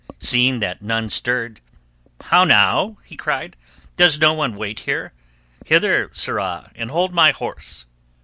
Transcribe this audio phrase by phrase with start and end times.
[0.19, 1.61] Seeing that none stirred—
[2.21, 3.55] "How now?" he cried.
[3.97, 5.13] "Does no one wait here?
[5.63, 7.85] Hither, sirrah, and hold my horse."